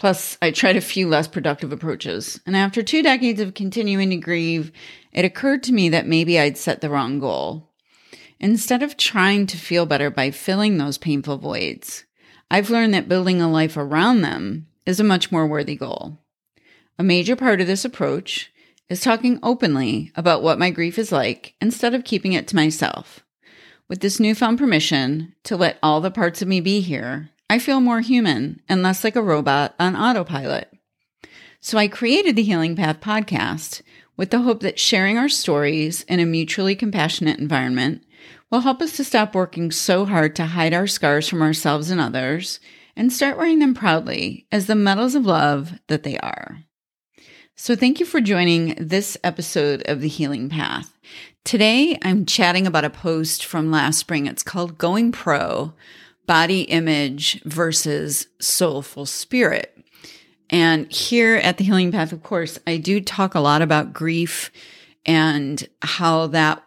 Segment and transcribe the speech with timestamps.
[0.00, 2.40] Plus, I tried a few less productive approaches.
[2.46, 4.72] And after two decades of continuing to grieve,
[5.12, 7.68] it occurred to me that maybe I'd set the wrong goal.
[8.40, 12.06] Instead of trying to feel better by filling those painful voids,
[12.50, 16.16] I've learned that building a life around them is a much more worthy goal.
[16.98, 18.50] A major part of this approach
[18.88, 23.20] is talking openly about what my grief is like instead of keeping it to myself.
[23.86, 27.80] With this newfound permission to let all the parts of me be here, I feel
[27.80, 30.72] more human and less like a robot on autopilot.
[31.58, 33.82] So I created the Healing Path podcast
[34.16, 38.04] with the hope that sharing our stories in a mutually compassionate environment
[38.52, 42.00] will help us to stop working so hard to hide our scars from ourselves and
[42.00, 42.60] others
[42.94, 46.58] and start wearing them proudly as the medals of love that they are.
[47.56, 50.96] So, thank you for joining this episode of The Healing Path.
[51.44, 54.26] Today, I'm chatting about a post from last spring.
[54.26, 55.74] It's called Going Pro
[56.30, 59.76] body image versus soulful spirit.
[60.48, 64.52] And here at the Healing Path, of course, I do talk a lot about grief
[65.04, 66.62] and how that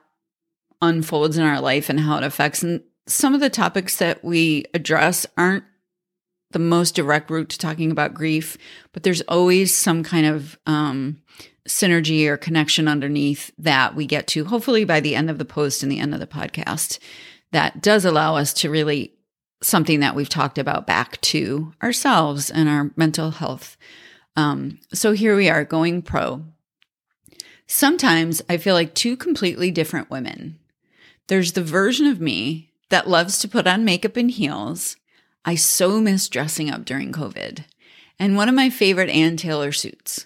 [0.81, 2.61] unfolds in our life and how it affects.
[2.61, 5.63] And some of the topics that we address aren't
[6.51, 8.57] the most direct route to talking about grief,
[8.91, 11.21] but there's always some kind of um,
[11.69, 15.83] synergy or connection underneath that we get to, hopefully by the end of the post
[15.83, 16.99] and the end of the podcast,
[17.53, 19.12] that does allow us to really
[19.63, 23.77] something that we've talked about back to ourselves and our mental health.
[24.35, 26.43] Um, so here we are going pro.
[27.67, 30.59] Sometimes I feel like two completely different women.
[31.27, 34.97] There's the version of me that loves to put on makeup and heels.
[35.45, 37.63] I so miss dressing up during COVID.
[38.19, 40.25] And one of my favorite Ann Taylor suits.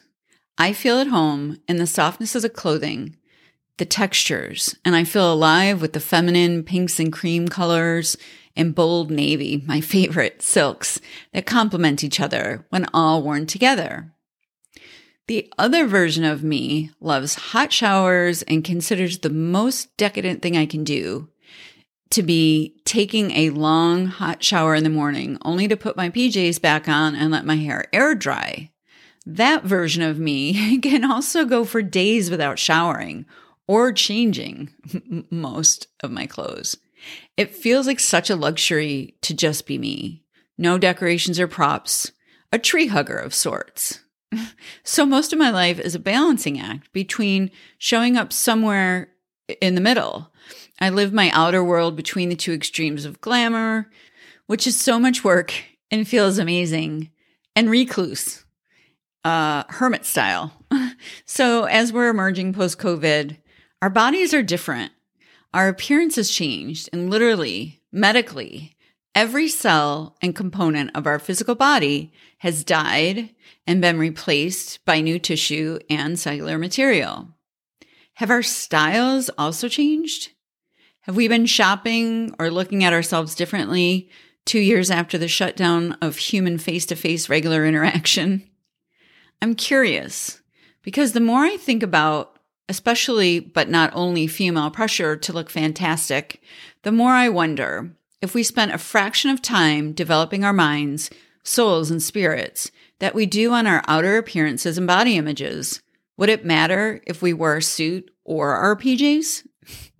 [0.58, 3.16] I feel at home in the softness of the clothing,
[3.78, 8.18] the textures, and I feel alive with the feminine pinks and cream colors
[8.58, 11.00] and bold navy, my favorite silks
[11.34, 14.14] that complement each other when all worn together.
[15.28, 20.66] The other version of me loves hot showers and considers the most decadent thing I
[20.66, 21.30] can do
[22.12, 26.62] to be taking a long hot shower in the morning only to put my PJs
[26.62, 28.72] back on and let my hair air dry.
[29.26, 33.26] That version of me can also go for days without showering
[33.68, 34.70] or changing
[35.30, 36.78] most of my clothes.
[37.36, 40.24] It feels like such a luxury to just be me.
[40.58, 42.12] No decorations or props,
[42.52, 44.00] a tree hugger of sorts.
[44.84, 49.10] so most of my life is a balancing act between showing up somewhere
[49.62, 50.32] in the middle.
[50.80, 53.90] I live my outer world between the two extremes of glamour,
[54.48, 55.54] which is so much work
[55.90, 57.10] and feels amazing,
[57.56, 58.44] and recluse,
[59.24, 60.52] uh, hermit style.
[61.26, 63.38] so as we're emerging post COVID,
[63.82, 64.92] our bodies are different
[65.54, 68.76] our appearance has changed, and literally, medically,
[69.16, 73.30] every cell and component of our physical body has died
[73.66, 77.30] and been replaced by new tissue and cellular material.
[78.16, 80.30] Have our styles also changed?
[81.02, 84.10] Have we been shopping or looking at ourselves differently
[84.46, 88.48] two years after the shutdown of human face to face regular interaction?
[89.42, 90.42] I'm curious
[90.82, 92.37] because the more I think about
[92.70, 96.42] especially but not only female pressure to look fantastic,
[96.84, 97.92] the more I wonder
[98.22, 101.10] if we spent a fraction of time developing our minds,
[101.44, 105.82] souls, and spirits that we do on our outer appearances and body images,
[106.18, 109.48] would it matter if we wore a suit or our PJs?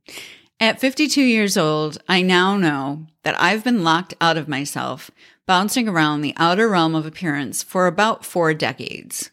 [0.60, 5.12] At 52 years old, I now know that I've been locked out of myself,
[5.46, 9.30] bouncing around the outer realm of appearance for about four decades.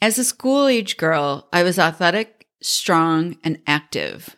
[0.00, 4.36] As a school age girl, I was athletic strong, and active,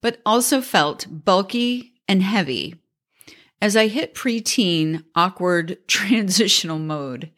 [0.00, 2.76] but also felt bulky and heavy.
[3.60, 7.30] As I hit preteen, awkward transitional mode,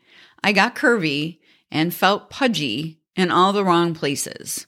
[0.42, 1.38] I got curvy
[1.70, 4.66] and felt pudgy in all the wrong places.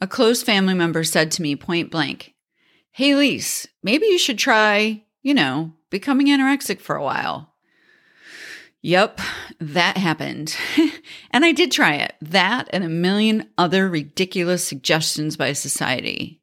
[0.00, 2.34] A close family member said to me point blank,
[2.92, 7.54] Hey, Lise, maybe you should try, you know, becoming anorexic for a while.
[8.82, 9.20] Yep,
[9.60, 10.56] that happened.
[11.36, 12.14] and I did try it.
[12.22, 16.40] That and a million other ridiculous suggestions by society.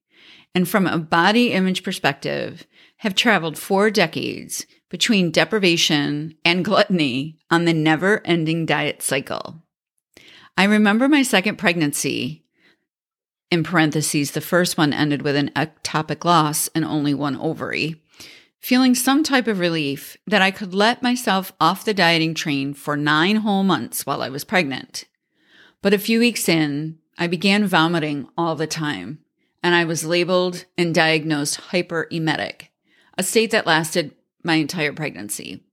[0.53, 2.67] And from a body image perspective,
[2.97, 9.63] have traveled four decades between deprivation and gluttony on the never ending diet cycle.
[10.55, 12.45] I remember my second pregnancy
[13.49, 17.99] In parentheses, the first one ended with an ectopic loss and only one ovary.
[18.63, 22.95] Feeling some type of relief that I could let myself off the dieting train for
[22.95, 25.03] nine whole months while I was pregnant.
[25.81, 29.19] But a few weeks in, I began vomiting all the time,
[29.61, 32.71] and I was labeled and diagnosed hyperemetic,
[33.17, 34.15] a state that lasted
[34.45, 35.65] my entire pregnancy.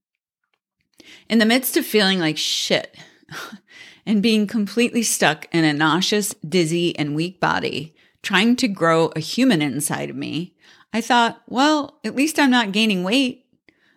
[1.28, 2.98] In the midst of feeling like shit
[4.04, 9.20] and being completely stuck in a nauseous, dizzy, and weak body, trying to grow a
[9.20, 10.56] human inside of me,
[10.92, 13.46] I thought, well, at least I'm not gaining weight.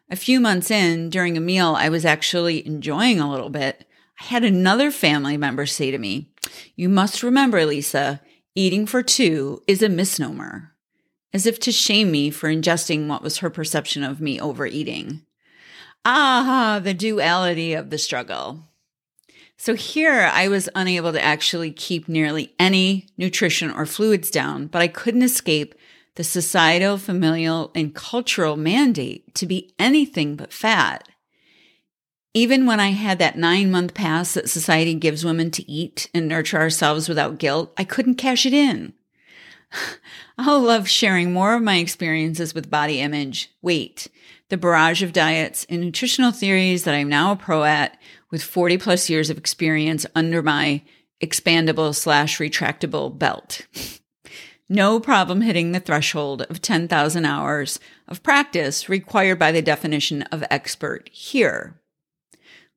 [0.10, 3.86] A few months in, during a meal I was actually enjoying a little bit,
[4.22, 6.32] I had another family member say to me,
[6.76, 8.22] You must remember, Lisa,
[8.54, 10.74] eating for two is a misnomer,
[11.34, 15.24] as if to shame me for ingesting what was her perception of me overeating.
[16.06, 18.70] Ah, the duality of the struggle.
[19.58, 24.82] So here I was unable to actually keep nearly any nutrition or fluids down, but
[24.82, 25.74] I couldn't escape
[26.16, 31.08] the societal, familial, and cultural mandate to be anything but fat.
[32.34, 36.28] Even when I had that nine month pass that society gives women to eat and
[36.28, 38.94] nurture ourselves without guilt, I couldn't cash it in.
[40.38, 44.08] I'll love sharing more of my experiences with body image, weight,
[44.50, 48.00] the barrage of diets, and nutritional theories that I'm now a pro at
[48.32, 50.82] with 40 plus years of experience under my
[51.22, 53.68] expandable slash retractable belt.
[54.70, 60.44] no problem hitting the threshold of 10,000 hours of practice required by the definition of
[60.50, 61.80] expert here.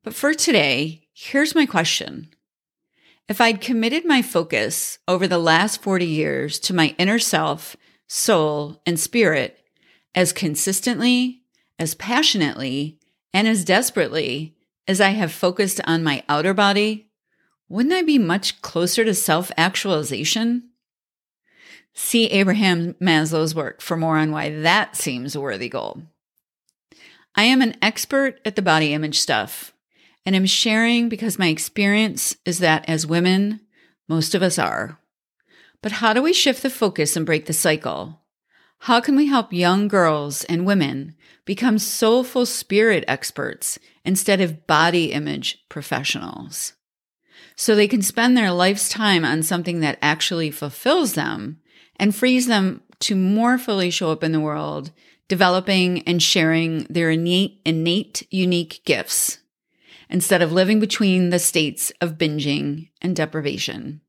[0.02, 2.28] But for today, here's my question.
[3.28, 8.80] If I'd committed my focus over the last 40 years to my inner self, soul,
[8.86, 9.58] and spirit
[10.14, 11.42] as consistently,
[11.78, 12.98] as passionately,
[13.32, 14.56] and as desperately
[14.88, 17.10] as I have focused on my outer body,
[17.68, 20.70] wouldn't I be much closer to self actualization?
[21.98, 26.02] See Abraham Maslow's work for more on why that seems a worthy goal.
[27.34, 29.72] I am an expert at the body image stuff,
[30.26, 33.60] and am sharing because my experience is that as women,
[34.10, 35.00] most of us are.
[35.80, 38.20] But how do we shift the focus and break the cycle?
[38.80, 41.14] How can we help young girls and women
[41.46, 46.74] become soulful spirit experts instead of body image professionals?
[47.56, 51.62] So they can spend their life's time on something that actually fulfills them
[51.98, 54.92] and frees them to more fully show up in the world,
[55.28, 59.38] developing and sharing their innate, innate unique gifts
[60.08, 64.00] instead of living between the states of binging and deprivation.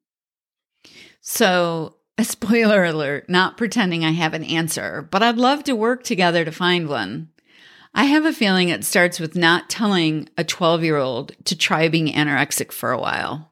[1.22, 6.04] So, a spoiler alert, not pretending I have an answer, but I'd love to work
[6.04, 7.30] together to find one.
[7.94, 11.88] I have a feeling it starts with not telling a 12 year old to try
[11.88, 13.52] being anorexic for a while.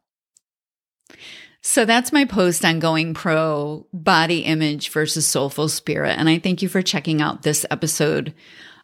[1.68, 6.12] So that's my post on going pro body image versus soulful spirit.
[6.20, 8.36] And I thank you for checking out this episode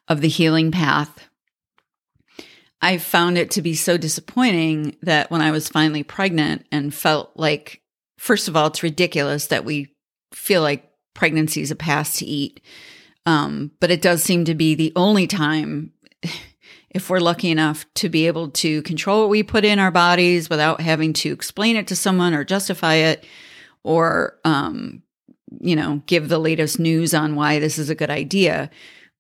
[0.07, 1.29] of The Healing Path.
[2.81, 7.29] I found it to be so disappointing that when I was finally pregnant and felt
[7.35, 7.83] like,
[8.17, 9.93] first of all, it's ridiculous that we
[10.33, 12.61] feel like pregnancy is a pass to eat.
[13.27, 15.93] Um, but it does seem to be the only time
[16.91, 20.49] if we're lucky enough to be able to control what we put in our bodies
[20.49, 23.25] without having to explain it to someone or justify it
[23.83, 25.01] or um,
[25.59, 28.69] you know give the latest news on why this is a good idea.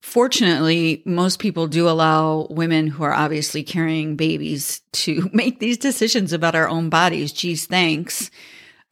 [0.01, 6.33] Fortunately most people do allow women who are obviously carrying babies to make these decisions
[6.33, 7.31] about our own bodies.
[7.31, 8.29] Geez thanks.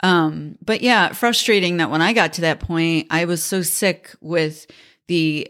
[0.01, 4.15] Um, but yeah frustrating that when i got to that point i was so sick
[4.21, 4.65] with
[5.09, 5.45] the